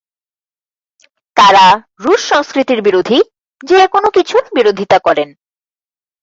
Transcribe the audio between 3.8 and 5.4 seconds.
কোনো কিছুর বিরোধিতা করেন।